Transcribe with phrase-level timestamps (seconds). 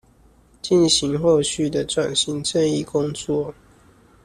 [0.63, 3.53] 進行後續的轉型正義工作